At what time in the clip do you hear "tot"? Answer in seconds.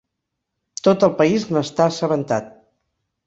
0.87-1.03